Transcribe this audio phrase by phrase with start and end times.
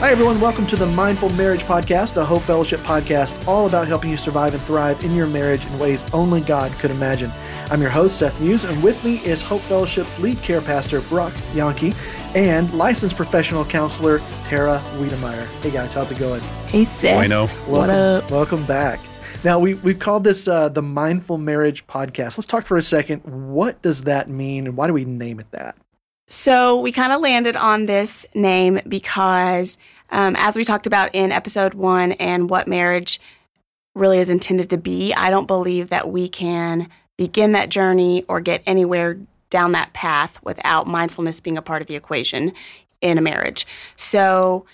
[0.00, 0.40] Hi, everyone.
[0.40, 4.54] Welcome to the Mindful Marriage Podcast, a Hope Fellowship podcast all about helping you survive
[4.54, 7.30] and thrive in your marriage in ways only God could imagine.
[7.70, 11.34] I'm your host, Seth Muse, and with me is Hope Fellowship's lead care pastor, Brock
[11.52, 11.92] Yankee,
[12.34, 15.46] and licensed professional counselor, Tara Wiedemeyer.
[15.62, 16.40] Hey, guys, how's it going?
[16.68, 17.16] Hey, Seth.
[17.16, 17.44] Bueno.
[17.44, 18.30] Welcome, What up?
[18.30, 19.00] Welcome back.
[19.44, 22.38] Now, we, we've called this uh, the Mindful Marriage Podcast.
[22.38, 23.20] Let's talk for a second.
[23.52, 25.76] What does that mean, and why do we name it that?
[26.30, 29.78] So we kind of landed on this name because,
[30.10, 33.20] um, as we talked about in episode one and what marriage
[33.96, 38.40] really is intended to be, I don't believe that we can begin that journey or
[38.40, 39.18] get anywhere
[39.50, 42.52] down that path without mindfulness being a part of the equation
[43.00, 43.66] in a marriage.
[43.96, 44.66] So,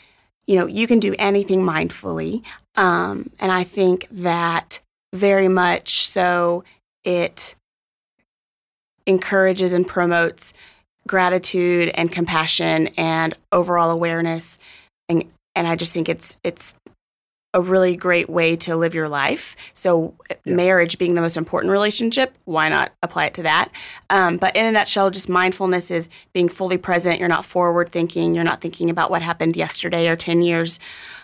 [0.46, 2.45] you know, you can do anything mindfully.
[2.74, 4.80] Um, and I think that
[5.15, 6.65] very much so
[7.02, 7.54] it
[9.07, 10.52] encourages and promotes
[11.07, 14.59] gratitude and compassion and overall awareness
[15.09, 16.74] and and I just think it's it's
[17.54, 19.57] a really great way to live your life.
[19.73, 20.54] So Yeah.
[20.57, 23.71] marriage being the most important relationship, why not apply it to that?
[24.10, 27.18] Um, but in a nutshell, just mindfulness is being fully present.
[27.18, 28.35] You're not forward thinking.
[28.35, 30.79] You're not thinking about what happened yesterday or ten years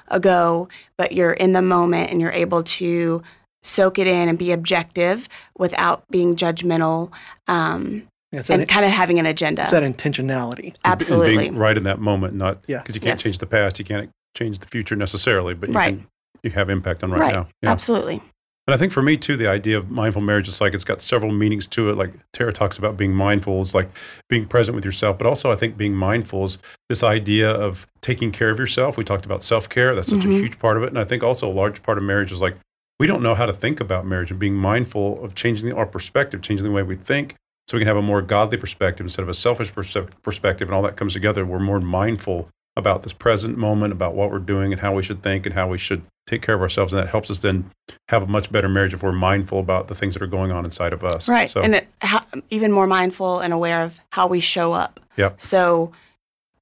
[0.09, 3.23] ago, but you're in the moment and you're able to
[3.63, 7.11] soak it in and be objective without being judgmental
[7.47, 9.63] um, It's that, and kind of having an agenda.
[9.63, 10.75] it's that intentionality.
[10.85, 11.31] Absolutely.
[11.33, 12.79] And being right in that moment, not Yeah.
[12.79, 13.23] because you can't Yes.
[13.23, 15.97] change the past, you can't change the future necessarily, but you Right.
[15.97, 16.07] can
[16.43, 17.35] you have impact on right, Right.
[17.35, 17.47] now.
[17.63, 17.71] Yeah.
[17.71, 18.21] Absolutely.
[18.67, 21.01] And I think for me too, the idea of mindful marriage is like it's got
[21.03, 21.97] several meanings to it.
[21.97, 23.91] Like Tara talks about being mindful is like
[24.29, 26.59] being present with yourself, but also I think being mindful is
[26.89, 28.97] this idea of taking care of yourself.
[28.97, 29.95] We talked about self care.
[29.95, 30.41] That's such a Mhm.
[30.41, 30.89] huge part of it.
[30.89, 32.57] And I think also a large part of marriage is like
[32.99, 35.87] we don't know how to think about marriage and being mindful of changing the, our
[35.87, 37.35] perspective, changing the way we think
[37.69, 40.69] so we can have a more godly perspective instead of a selfish perspective.
[40.69, 41.45] And all that comes together.
[41.45, 45.23] We're more mindful about this present moment, about what we're doing and how we should
[45.23, 46.93] think and how we should take care of ourselves.
[46.93, 47.71] And that helps us then
[48.09, 50.65] have a much better marriage if we're mindful about the things that are going on
[50.65, 51.29] inside of us.
[51.29, 51.49] Right.
[51.49, 55.01] So, and it, how, even more mindful and aware of how we show up.
[55.17, 55.41] Yep.
[55.41, 55.93] So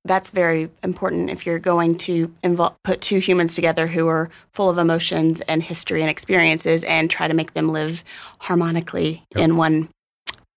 [0.05, 4.71] that's very important if you're going to invol- put two humans together who are full
[4.71, 8.03] of emotions and history and experiences and try to make them live
[8.38, 9.44] harmonically Yep.
[9.44, 9.88] in one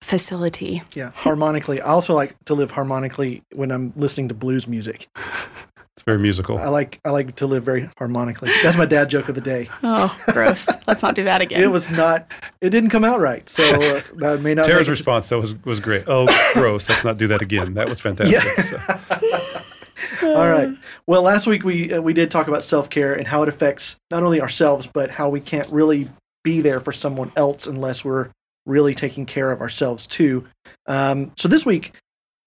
[0.04, 0.84] facility.
[0.94, 1.82] Yeah, harmonically.
[1.82, 5.08] I also like to live harmonically when I'm listening to blues music.
[5.16, 6.58] it's very musical.
[6.58, 8.52] I like I like to live very harmonically.
[8.62, 9.70] That's my dad joke of the day.
[9.82, 10.68] Oh, gross.
[10.88, 11.62] Let's not do that again.
[11.62, 12.28] It was not.
[12.62, 14.66] It didn't come out right, so uh, that may not.
[14.66, 16.04] Be Tara's response though was, was great.
[16.08, 16.90] Oh, gross.
[16.90, 17.74] Let's not do that again.
[17.76, 18.44] That was fantastic.
[18.44, 18.62] Yeah.
[18.64, 20.70] So, All right.
[21.08, 23.96] Well, last week we uh, we did talk about self care and how it affects
[24.12, 26.10] not only ourselves but how we can't really
[26.44, 28.30] be there for someone else unless we're
[28.66, 30.46] really taking care of ourselves too.
[30.88, 31.94] Um, so this week,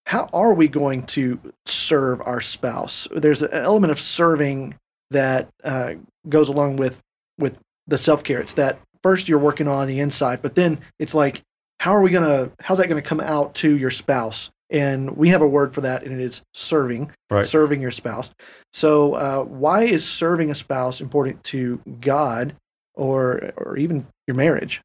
[0.06, 3.08] how are we going to serve our spouse?
[3.14, 4.76] There's an element of serving
[5.10, 5.94] that uh,
[6.28, 7.00] goes along with
[7.38, 8.40] with the self care.
[8.40, 11.42] It's that first you're working on the inside, but then it's like,
[11.80, 12.50] how are we gonna?
[12.60, 14.50] How's that gonna come out to your spouse?
[14.70, 17.46] And we have a word for that, and it is serving right.
[17.46, 18.30] serving your spouse.
[18.72, 22.54] So, uh, why is serving a spouse important to God
[22.94, 24.82] or or even your marriage?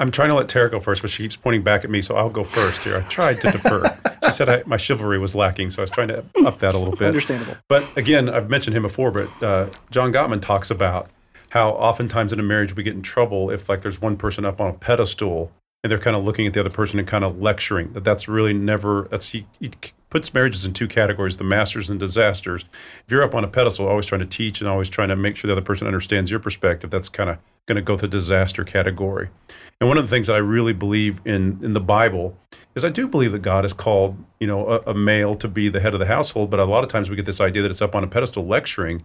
[0.00, 2.16] I'm trying to let Tara go first, but she keeps pointing back at me, so
[2.16, 2.96] I'll go first here.
[2.96, 3.96] I tried to defer.
[4.24, 6.78] She said I, my chivalry was lacking, so I was trying to up that a
[6.78, 7.08] little bit.
[7.08, 7.56] Understandable.
[7.68, 11.08] But again, I've mentioned him before, but uh, John Gottman talks about
[11.48, 14.60] how oftentimes in a marriage we get in trouble if like there's one person up
[14.60, 15.50] on a pedestal
[15.82, 17.92] and they're kind of looking at the other person and kind of lecturing.
[17.94, 19.08] That that's really never.
[19.10, 19.70] That's he, he
[20.10, 22.64] puts marriages in two categories: the masters and disasters.
[23.06, 25.36] If you're up on a pedestal, always trying to teach and always trying to make
[25.36, 27.38] sure the other person understands your perspective, that's kind of
[27.70, 29.28] going to go to the disaster category.
[29.80, 32.36] And one of the things that I really believe in in the Bible
[32.74, 35.68] is I do believe that God has called you know a, a male to be
[35.68, 37.70] the head of the household, but a lot of times we get this idea that
[37.70, 39.04] it's up on a pedestal lecturing.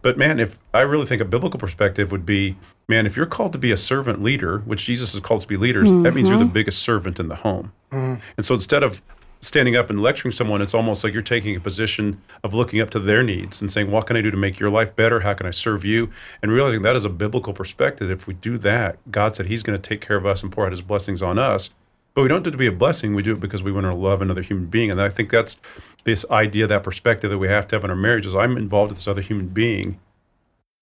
[0.00, 2.56] But man, if I really think a biblical perspective would be,
[2.88, 5.56] man, if you're called to be a servant leader, which Jesus is called to be
[5.56, 6.52] leaders, that means you're the mm-hmm.
[6.52, 7.72] biggest servant in the home.
[7.92, 8.22] Mm-hmm.
[8.36, 9.02] And so instead of
[9.40, 12.90] standing up and lecturing someone, it's almost like you're taking a position of looking up
[12.90, 15.20] to their needs and saying, what can I do to make your life better?
[15.20, 16.10] How can I serve you?
[16.42, 18.10] And realizing that is a biblical perspective.
[18.10, 20.66] If we do that, God said He's going to take care of us and pour
[20.66, 21.70] out His blessings on us.
[22.14, 23.14] But we don't do it to be a blessing.
[23.14, 24.90] We do it because we want to love another human being.
[24.90, 25.58] And I think that's
[26.04, 28.34] this idea, that perspective that we have to have in our marriages.
[28.34, 30.00] I'm involved with this other human being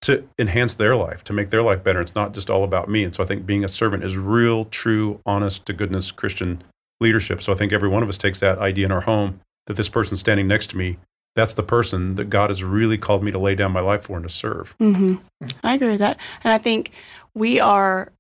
[0.02, 2.00] to enhance their life, to make their life better.
[2.00, 3.04] It's not just all about me.
[3.04, 6.62] And so I think being a servant is real, true, honest to goodness Christian
[7.04, 7.40] leadership.
[7.42, 9.88] So I think every one of us takes that idea in our home that this
[9.88, 10.98] person standing next to me,
[11.36, 14.16] that's the person that God has really called me to lay down my life for
[14.16, 14.74] and to serve.
[14.78, 15.16] hmm
[15.62, 16.18] I agree with that.
[16.42, 16.90] And I think
[17.34, 18.10] we are,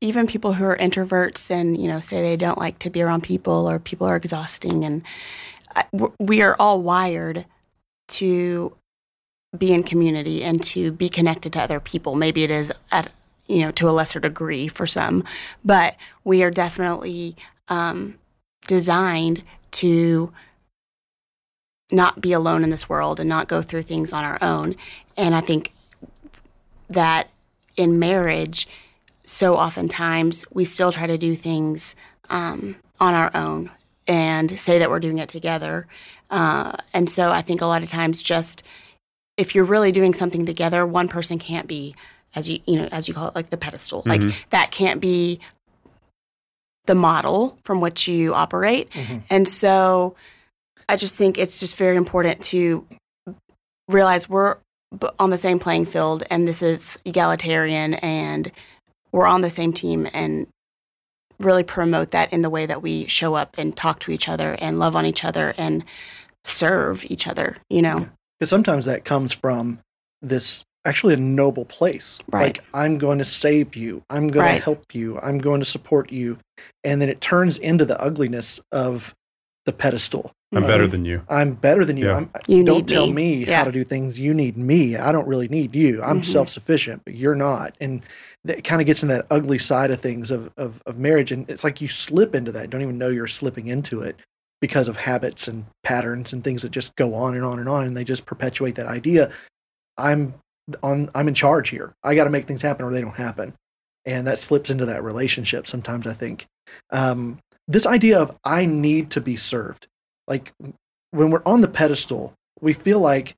[0.00, 3.22] even people who are introverts and, you know, say they don't like to be around
[3.22, 4.84] people or people are exhausting.
[4.84, 5.02] And
[5.92, 7.46] w- we are all wired
[8.08, 8.74] to
[9.56, 12.14] be in community and to be connected to other people.
[12.14, 13.12] Maybe it is at
[13.46, 15.24] you know to a lesser degree for some,
[15.64, 17.36] but we are definitely
[17.72, 18.18] um,
[18.66, 20.30] designed to
[21.90, 24.76] not be alone in this world and not go through things on our own.
[25.16, 25.72] And I think
[26.90, 27.30] that
[27.76, 28.68] in marriage,
[29.24, 31.96] so oftentimes we still try to do things
[32.28, 33.70] um, on our own
[34.06, 35.86] and say that we're doing it together.
[36.28, 38.62] Uh, and so I think a lot of times just
[39.38, 41.94] if you're really doing something together, one person can't be
[42.34, 44.02] as you you know as you call it like the pedestal.
[44.04, 45.40] Like that can't be
[46.86, 48.90] the model from which you operate.
[48.90, 49.18] Mm-hmm.
[49.30, 50.16] And so
[50.88, 52.86] I just think it's just very important to
[53.88, 54.56] realize we're
[55.18, 58.52] on the same playing field and this is egalitarian and
[59.10, 60.46] we're on the same team and
[61.38, 64.56] really promote that in the way that we show up and talk to each other
[64.60, 65.84] and love on each other and
[66.44, 68.08] serve each other, you know.
[68.38, 69.78] Because sometimes that comes from
[70.20, 72.18] this actually a noble place.
[72.30, 72.56] Right.
[72.58, 74.02] Like, I'm going to save you.
[74.10, 74.56] I'm going Right.
[74.58, 75.18] to help you.
[75.20, 76.38] I'm going to support you.
[76.84, 79.14] And then it turns into the ugliness of
[79.64, 80.32] the pedestal.
[80.54, 81.22] I'm better Um, than you.
[81.30, 82.06] I'm better than you.
[82.06, 82.16] Yeah.
[82.16, 83.12] I'm, You don't need tell me.
[83.12, 83.58] me Yeah.
[83.58, 84.18] how to do things.
[84.18, 84.96] You need me.
[84.96, 86.02] I don't really need you.
[86.02, 86.24] I'm Mhm.
[86.26, 87.74] self sufficient, but you're not.
[87.80, 88.02] And
[88.44, 91.32] that kind of gets into that ugly side of things of, of, of marriage.
[91.32, 92.68] And it's like you slip into that.
[92.70, 94.16] Don't even know you're slipping into it
[94.60, 97.86] because of habits and patterns and things that just go on and on and on.
[97.86, 99.30] And they just perpetuate that idea.
[99.96, 100.34] I'm
[100.82, 101.94] on, I'm in charge here.
[102.02, 103.54] I got to make things happen or they don't happen.
[104.04, 106.46] And that slips into that relationship sometimes, I think.
[106.90, 107.38] Um,
[107.68, 109.86] this idea of I need to be served.
[110.26, 110.52] Like
[111.10, 113.34] when we're on the pedestal, we feel like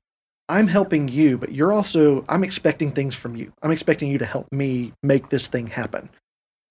[0.47, 3.51] I'm helping you, but you're also, I'm expecting things from you.
[3.63, 6.09] I'm expecting you to help me make this thing happen.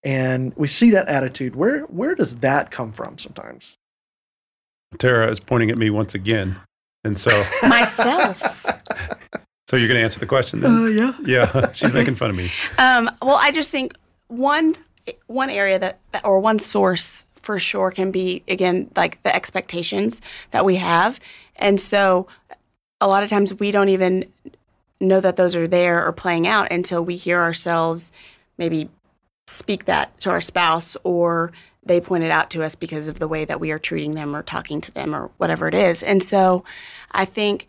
[0.05, 1.57] And we see that attitude.
[1.57, 3.77] Where, where does that come from sometimes?
[4.99, 6.57] Tara is pointing at me once again.
[7.05, 8.64] And so, Myself.
[9.69, 10.95] So you're going to answer the question then?
[10.97, 11.13] yeah.
[11.25, 12.51] yeah, she's making fun of me.
[12.79, 13.95] Um, well, I just think
[14.29, 14.77] one
[15.27, 20.21] one area that or one source for sure can be again like the expectations
[20.51, 21.21] that we have,
[21.57, 22.27] and so
[23.01, 24.25] a lot of times we don't even
[25.01, 28.13] know that those are there or playing out until we hear ourselves
[28.57, 28.89] maybe
[29.47, 31.53] speak that to our spouse or
[31.85, 34.35] they point it out to us because of the way that we are treating them
[34.35, 36.03] or talking to them or whatever it is.
[36.03, 36.65] And so
[37.11, 37.69] I think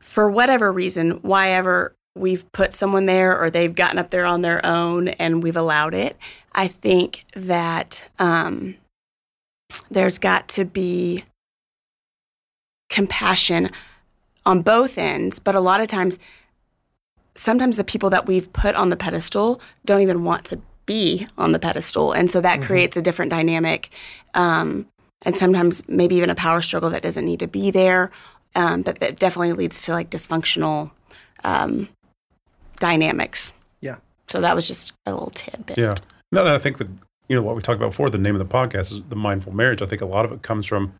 [0.00, 4.42] for whatever reason, why ever we've put someone there or they've gotten up there on
[4.42, 6.16] their own and we've allowed it,
[6.52, 8.76] I think that um,
[9.90, 11.24] there's got to be
[12.88, 13.70] compassion
[14.46, 16.18] on both ends, but a lot of times,
[17.34, 21.52] sometimes the people that we've put on the pedestal don't even want to be on
[21.52, 22.12] the pedestal.
[22.12, 23.90] And so that creates a different dynamic.
[24.34, 24.88] Um,
[25.22, 28.10] and sometimes maybe even a power struggle that doesn't need to be there.
[28.58, 30.90] Um, but that definitely leads to like dysfunctional
[31.44, 31.88] um,
[32.80, 33.52] dynamics.
[33.80, 33.98] Yeah.
[34.26, 35.78] So that was just a little tidbit.
[35.78, 35.94] Yeah.
[36.32, 36.88] No, no, I think that,
[37.28, 39.54] you know, what we talked about before, the name of the podcast is The Mindful
[39.54, 39.80] Marriage.
[39.80, 40.92] I think a lot of it comes from,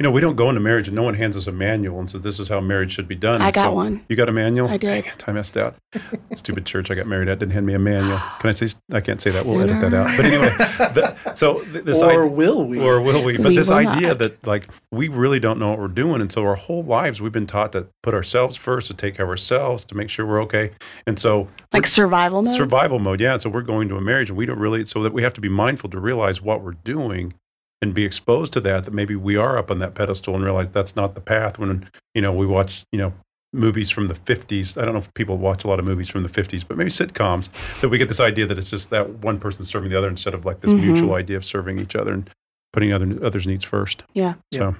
[0.00, 2.10] you know, we don't go into marriage and no one hands us a manual and
[2.10, 3.40] says, this is how marriage should be done.
[3.40, 4.04] I And got so- one.
[4.08, 4.68] You got a manual?
[4.68, 5.04] I did.
[5.04, 5.76] Dang it, I messed out.
[6.34, 8.18] Stupid church I got married at didn't hand me a manual.
[8.40, 9.46] Can I say, I can't say that.
[9.46, 10.08] We'll edit that out.
[10.16, 10.48] But anyway,
[10.94, 12.80] the, so th- this or idea, will we?
[12.80, 13.36] or will we?
[13.36, 14.18] But We this will idea not.
[14.18, 17.30] that like we really don't know what we're doing, and so our whole lives we've
[17.32, 20.42] been taught to put ourselves first, to take care of ourselves, to make sure we're
[20.42, 20.72] okay,
[21.06, 22.54] and so Like survival mode.
[22.56, 23.20] survival mode.
[23.20, 24.84] Yeah, and so we're going to a marriage, and we don't really.
[24.86, 27.34] So that we have to be mindful to realize what we're doing,
[27.82, 28.84] and be exposed to that.
[28.84, 31.58] That maybe we are up on that pedestal, and realize that's not the path.
[31.58, 33.12] When you know we watch, you know.
[33.56, 34.76] Movies from the 50s.
[34.76, 36.90] I don't know if people watch a lot of movies from the 50s, but maybe
[36.90, 40.08] sitcoms that we get this idea that it's just that one person serving the other
[40.08, 40.80] instead of like this Mhm.
[40.80, 42.28] mutual idea of serving each other and
[42.72, 44.02] putting other others' needs first.
[44.12, 44.34] Yeah.
[44.52, 44.74] So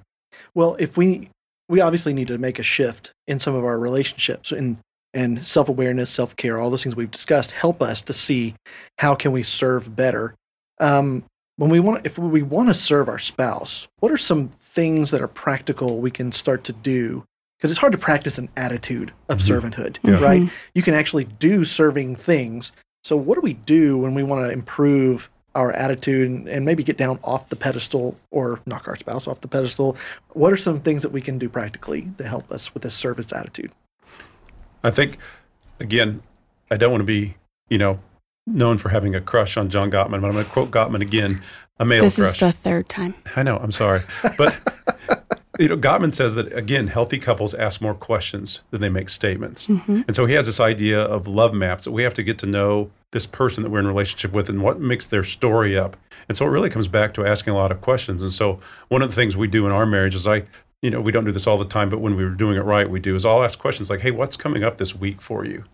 [0.56, 1.30] Well, if we
[1.68, 4.78] we obviously need to make a shift in some of our relationships and
[5.14, 8.56] and self-awareness, self-care, all those things we've discussed help us to see
[8.98, 10.34] how can we serve better.
[10.80, 11.22] Um,
[11.56, 15.20] when we want if we want to serve our spouse, what are some things that
[15.20, 17.24] are practical we can start to do?
[17.58, 19.48] Because it's hard to practice an attitude of Mhm.
[19.60, 20.20] servanthood, Yeah.
[20.20, 20.50] right?
[20.74, 22.72] You can actually do serving things.
[23.04, 26.82] So what do we do when we want to improve our attitude and, and maybe
[26.82, 29.96] get down off the pedestal or knock our spouse off the pedestal?
[30.32, 33.32] What are some things that we can do practically to help us with this service
[33.32, 33.70] attitude?
[34.82, 35.16] I think,
[35.80, 36.22] again,
[36.70, 37.36] I don't want to be,
[37.70, 38.00] you know,
[38.46, 41.42] known for having a crush on John Gottman, but I'm going to quote Gottman again,
[41.78, 42.16] a male crush.
[42.16, 42.54] this crush.
[42.54, 43.14] is the third time.
[43.36, 44.00] I know, I'm sorry.
[44.36, 44.54] But,
[45.58, 49.66] you know, Gottman says that, again, healthy couples ask more questions than they make statements.
[49.66, 50.02] Mm-hmm.
[50.06, 52.46] And so he has this idea of love maps that we have to get to
[52.46, 55.96] know this person that we're in relationship with and what makes their story up.
[56.28, 58.22] And so it really comes back to asking a lot of questions.
[58.22, 60.44] And so one of the things we do in our marriage is I,
[60.82, 62.62] you know, we don't do this all the time, but when we were doing it
[62.62, 65.44] right, we do is I'll ask questions like, hey, what's coming up this week for
[65.44, 65.64] you?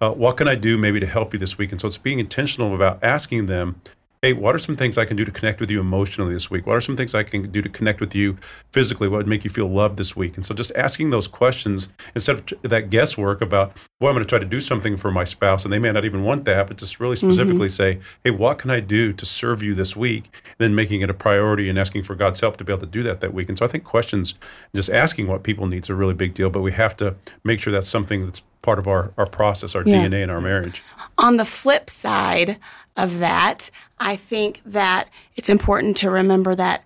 [0.00, 1.72] Uh, what can I do maybe to help you this week?
[1.72, 3.80] And so it's being intentional about asking them,
[4.22, 6.66] hey, what are some things I can do to connect with you emotionally this week?
[6.66, 8.36] What are some things I can do to connect with you
[8.70, 9.08] physically?
[9.08, 10.36] What would make you feel loved this week?
[10.36, 14.24] And so just asking those questions instead of t- that guesswork about, well, I'm going
[14.24, 16.66] to try to do something for my spouse, and they may not even want that,
[16.66, 20.24] but just really specifically say, hey, what can I do to serve you this week?
[20.24, 22.86] And then making it a priority and asking for God's help to be able to
[22.86, 23.48] do that that week.
[23.48, 24.34] And so I think questions,
[24.74, 27.60] just asking what people need is a really big deal, but we have to make
[27.60, 30.06] sure that's something that's part of our, our process, our Yeah.
[30.06, 30.82] DNA in our marriage.
[31.18, 32.58] On the flip side
[32.96, 36.84] of that, I think that it's important to remember that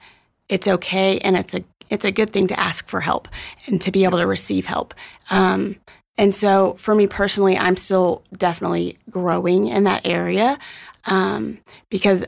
[0.49, 3.29] it's okay and it's a it's a good thing to ask for help
[3.67, 4.95] and to be able to receive help.
[5.31, 5.77] Um,
[6.17, 10.59] and so, for me personally, I'm still definitely growing in that area
[11.07, 11.59] um,
[11.91, 12.25] because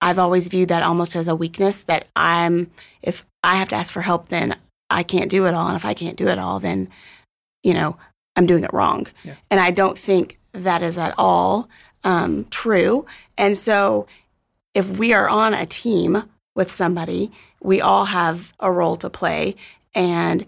[0.00, 1.84] I've always viewed that almost as a weakness.
[1.84, 2.70] That I'm
[3.02, 4.56] if I have to ask for help, then
[4.90, 6.88] I can't do it all, and if I can't do it all, then
[7.62, 7.96] you know
[8.36, 9.06] I'm doing it wrong.
[9.24, 9.34] Yeah.
[9.50, 11.68] And I don't think that is at all
[12.04, 13.06] um, true.
[13.36, 14.06] And so,
[14.74, 16.22] if we are on a team
[16.54, 19.56] with somebody, we all have a role to play.
[19.94, 20.46] And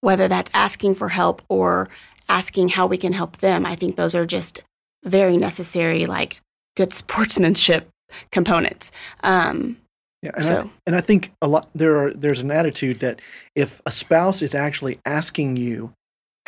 [0.00, 1.88] whether that's asking for help or
[2.28, 4.62] asking how we can help them, I think those are just
[5.04, 6.40] very necessary, like
[6.76, 7.88] good sportsmanship
[8.30, 8.92] components.
[9.22, 9.76] Um,
[10.22, 13.20] Yeah, and, I, and I think a lot there are there's an attitude that
[13.54, 15.92] if a spouse is actually asking you,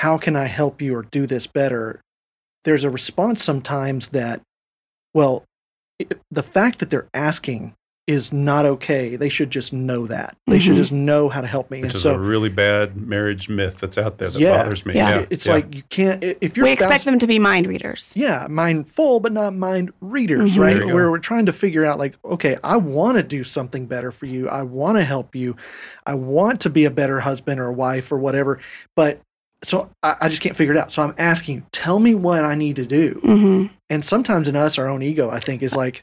[0.03, 2.01] "How can I help you or do this better?"
[2.65, 4.41] There's a response sometimes that,
[5.15, 5.45] well,
[5.99, 7.75] it, the fact that they're asking
[8.09, 9.15] is not okay.
[9.15, 10.37] They should just know that.
[10.49, 10.77] They should Mhm.
[10.77, 11.79] just know how to help me.
[11.83, 14.63] Which and is so a really bad marriage myth that's out there that Yeah.
[14.65, 14.95] bothers me.
[14.95, 15.21] Yeah.
[15.21, 15.53] Yeah, it's yeah.
[15.53, 18.13] like you can't i- if your we spouse expect them to be mind readers.
[18.17, 20.61] yeah, mindful, but not mind readers, Mhm.
[20.61, 20.73] right?
[20.75, 20.95] There you go.
[20.95, 24.27] Where we're trying to figure out, like, okay, I want to do something better for
[24.27, 24.49] you.
[24.49, 25.55] I want to help you.
[26.05, 28.59] I want to be a better husband or wife or whatever.
[28.97, 29.21] But
[29.65, 30.93] so I, I just can't figure it out.
[30.93, 33.21] So I'm asking you, tell me what I need to do.
[33.23, 36.03] hmm And sometimes in us, our own ego, I think, is like,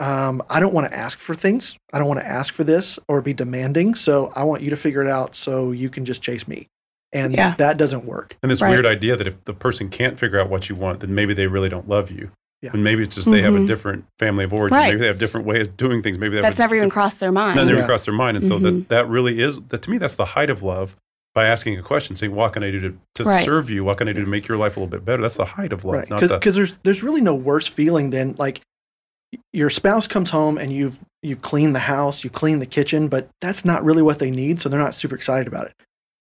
[0.00, 1.76] um, I don't want to ask for things.
[1.92, 3.94] I don't want to ask for this or be demanding.
[3.96, 6.68] So I want you to figure it out so you can just chase me.
[7.12, 7.54] And Yeah.
[7.56, 8.36] that doesn't work.
[8.42, 8.70] And this Right.
[8.70, 11.46] weird idea that if the person can't figure out what you want, then maybe they
[11.46, 12.30] really don't love you.
[12.62, 12.70] Yeah.
[12.72, 13.66] And maybe it's just they have a Mhm.
[13.66, 14.76] different family of origin.
[14.78, 14.88] Right.
[14.88, 16.18] Maybe they have a different way of doing things.
[16.18, 17.58] Maybe they have That's never even crossed their mind.
[17.58, 17.86] That never Yeah.
[17.86, 18.36] crossed their mind.
[18.36, 18.62] And so Mhm.
[18.62, 20.96] that, that really is, that to me, that's the height of love
[21.38, 23.44] by asking a question, saying, what can I do to, to Right.
[23.44, 23.84] serve you?
[23.84, 25.22] What can I do to make your life a little bit better?
[25.22, 25.94] That's the height of love.
[25.94, 28.60] right because the, there's there's really no worse feeling than like
[29.52, 33.28] your spouse comes home and you've you've cleaned the house you cleaned the kitchen but
[33.40, 35.74] that's not really what they need so they're not super excited about it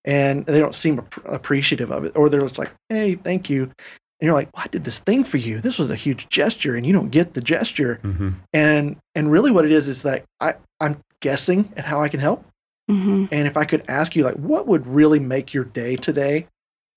[0.06, 3.64] and they don't seem ap- appreciative of it or they're just like hey thank you
[3.64, 3.74] and
[4.20, 6.86] you're like well, i did this thing for you this was a huge gesture and
[6.86, 8.34] you don't get the gesture Mhm.
[8.54, 12.20] and and really what it is is that i i'm guessing at how i can
[12.20, 12.44] help
[12.90, 16.48] hmm and if i could ask you like what would really make your day today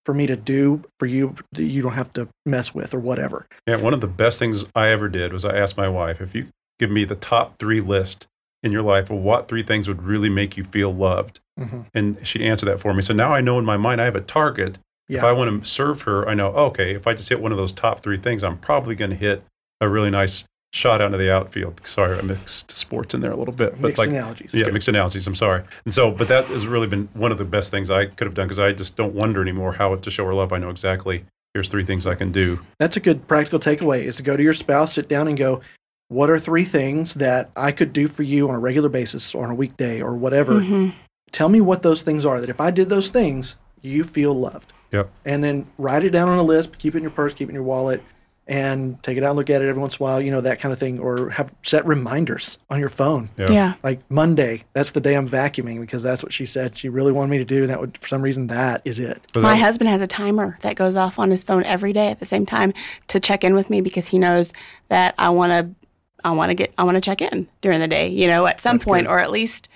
[0.07, 3.47] for me to do for you that you don't have to mess with or whatever
[3.67, 6.35] Yeah, one of the best things I ever did was I asked my wife, if
[6.35, 8.27] you give me the top three list
[8.63, 11.87] in your life of what three things would really make you feel loved, Mhm.
[11.93, 13.03] and she'd answer that for me.
[13.03, 14.79] So now I know in my mind I have a target.
[15.07, 15.19] Yeah.
[15.19, 17.59] If I want to serve her, I know, okay, if I just hit one of
[17.59, 19.45] those top three things, I'm probably going to hit
[19.83, 21.81] a really nice shot out of the outfield.
[21.85, 23.73] Sorry, I mixed sports in there a little bit.
[23.73, 24.55] But mixed like, analogies.
[24.55, 24.75] yeah, Good.
[24.75, 25.27] mixed analogies.
[25.27, 25.65] I'm sorry.
[25.85, 28.35] And so, but that has really been one of the best things I could have
[28.35, 30.53] done because I just don't wonder anymore how to show her love.
[30.53, 31.25] I know exactly
[31.55, 32.61] here's three things I can do.
[32.79, 35.61] That's a good practical takeaway is to go to your spouse, sit down and go,
[36.09, 39.45] what are three things that I could do for you on a regular basis or
[39.45, 40.61] on a weekday or whatever?
[40.61, 40.91] hmm
[41.33, 44.73] Tell me what those things are that if I did those things, you feel loved.
[44.91, 45.11] Yep.
[45.25, 47.51] And then write it down on a list, keep it in your purse, keep it
[47.51, 48.03] in your wallet,
[48.47, 50.41] and take it out and look at it every once in a while, you know,
[50.41, 50.99] that kind of thing.
[50.99, 53.31] Or have set reminders on your phone.
[53.39, 53.47] Yeah.
[53.51, 53.75] Yeah.
[53.85, 57.31] Like Monday, that's the day I'm vacuuming because that's what she said she really wanted
[57.31, 57.63] me to do.
[57.63, 59.25] And that would, for some reason, that is it.
[59.33, 62.09] But My that- husband has a timer that goes off on his phone every day
[62.09, 62.73] at the same time
[63.09, 64.53] to check in with me because he knows
[64.89, 65.75] that I want to
[66.25, 68.61] I want to get I want to check in during the day, you know, at
[68.61, 69.13] some That's point good.
[69.13, 69.69] or at least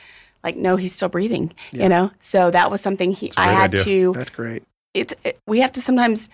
[0.43, 1.85] like no, he's still breathing, Yeah.
[1.85, 2.11] you know.
[2.21, 3.85] So that was something he a I great had idea.
[3.85, 4.63] to That's great.
[4.93, 6.29] it's it, we have to sometimes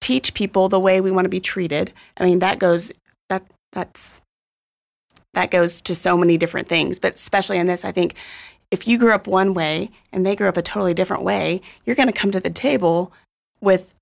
[0.00, 1.92] teach people the way we want to be treated.
[2.16, 2.92] I mean, that goes
[3.28, 4.22] that that's
[5.34, 8.14] that goes to so many different things, but especially in this, I think
[8.70, 11.96] if you grew up one way and they grew up a totally different way, you're
[11.96, 13.12] going to come to the table
[13.60, 13.94] with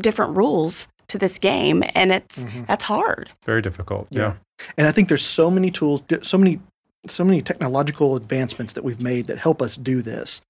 [0.00, 2.66] different rules to this game and it's Mhm.
[2.66, 3.30] that's hard.
[3.44, 4.06] very difficult.
[4.10, 4.20] Yeah.
[4.20, 4.66] Yeah.
[4.78, 6.60] And I think there's so many tools, so many,
[7.06, 10.40] so many technological advancements that we've made that help us do this.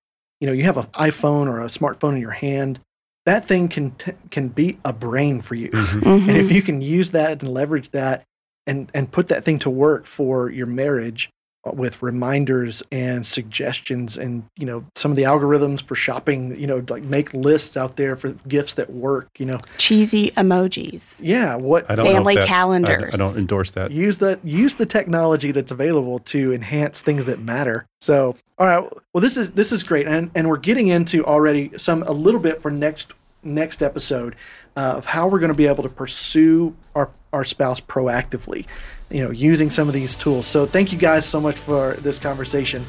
[0.40, 2.78] You know, you have an iPhone or a smartphone in your hand.
[3.24, 5.70] That thing can t- can beat a brain for you.
[5.70, 6.28] Mhm.
[6.28, 8.24] And if you can use that and leverage that,
[8.66, 11.30] and and put that thing to work for your marriage,
[11.64, 16.84] with reminders and suggestions and you know some of the algorithms for shopping you know
[16.88, 19.60] like make lists out there for gifts that work you know.
[19.78, 21.20] Cheesy emojis.
[21.22, 23.14] Yeah what I don't know family that- calendars.
[23.14, 23.90] I, don't endorse that.
[23.92, 27.86] use the use the technology that's available to enhance things that matter.
[28.00, 31.70] So all right well this is this is great and and we're getting into already
[31.76, 33.12] some a little bit for next
[33.44, 34.34] next episode
[34.76, 38.66] uh, of how we're going to be able to pursue our our spouse proactively
[39.12, 40.46] you know using some of these tools.
[40.46, 42.84] So thank you guys so much for this conversation.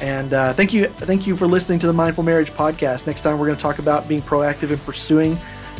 [0.00, 3.06] And uh, thank you thank you for listening to the mindful marriage podcast.
[3.06, 5.38] Next time we're going to talk about being proactive in pursuing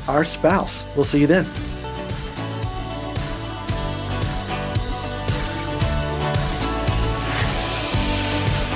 [0.08, 0.86] our spouse.
[0.94, 1.44] We'll see you then.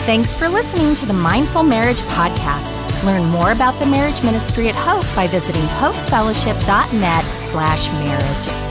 [0.06, 2.76] Thanks for listening to the Mindful Marriage Podcast.
[3.04, 8.69] Learn more about the marriage ministry at Hope by visiting hopefellowship.net slash marriage.